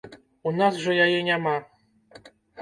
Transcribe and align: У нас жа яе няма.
У 0.51 0.53
нас 0.59 0.79
жа 0.85 0.95
яе 1.05 1.19
няма. 1.29 1.53